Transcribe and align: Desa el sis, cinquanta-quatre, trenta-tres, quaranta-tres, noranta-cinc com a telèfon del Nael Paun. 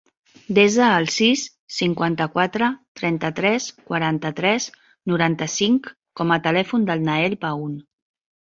Desa 0.59 0.85
el 0.99 1.03
sis, 1.15 1.41
cinquanta-quatre, 1.75 2.69
trenta-tres, 3.01 3.67
quaranta-tres, 3.91 4.67
noranta-cinc 5.13 5.93
com 6.23 6.37
a 6.39 6.43
telèfon 6.49 6.89
del 6.91 7.09
Nael 7.11 7.39
Paun. 7.47 7.79